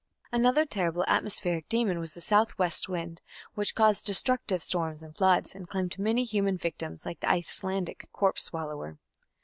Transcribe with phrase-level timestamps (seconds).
[0.31, 3.21] Another terrible atmospheric demon was the south west wind,
[3.53, 8.41] which caused destructive storms and floods, and claimed many human victims like the Icelandic "corpse
[8.45, 8.97] swallower".